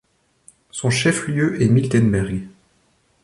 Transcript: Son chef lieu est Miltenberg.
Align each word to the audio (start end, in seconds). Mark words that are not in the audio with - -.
Son 0.71 0.89
chef 0.89 1.27
lieu 1.27 1.61
est 1.61 1.67
Miltenberg. 1.67 2.47